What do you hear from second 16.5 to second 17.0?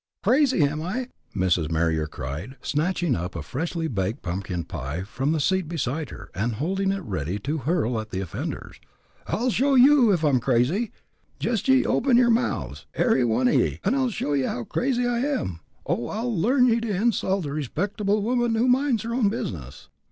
ye to